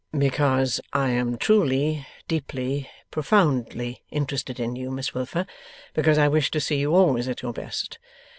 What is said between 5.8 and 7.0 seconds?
Because I wish to see you